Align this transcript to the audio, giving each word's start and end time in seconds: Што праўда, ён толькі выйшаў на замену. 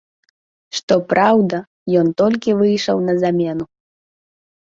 Што 0.77 0.95
праўда, 1.11 1.59
ён 2.01 2.07
толькі 2.21 2.55
выйшаў 2.61 2.97
на 3.09 3.13
замену. 3.27 3.65